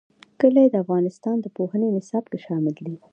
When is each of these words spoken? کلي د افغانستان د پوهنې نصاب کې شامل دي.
کلي 0.39 0.65
د 0.69 0.75
افغانستان 0.83 1.35
د 1.41 1.45
پوهنې 1.55 1.89
نصاب 1.97 2.23
کې 2.31 2.37
شامل 2.45 2.73
دي. 2.87 2.95